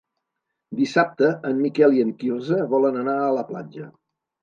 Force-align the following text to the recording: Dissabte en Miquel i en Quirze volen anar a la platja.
Dissabte 0.79 1.29
en 1.51 1.61
Miquel 1.67 1.99
i 1.99 2.03
en 2.07 2.17
Quirze 2.25 2.61
volen 2.75 3.01
anar 3.07 3.19
a 3.29 3.33
la 3.41 3.49
platja. 3.55 3.97